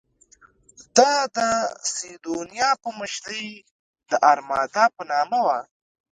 [0.97, 1.37] دا د
[1.95, 3.47] سیدونیا په مشرۍ
[4.09, 5.59] د ارمادا په نامه وه.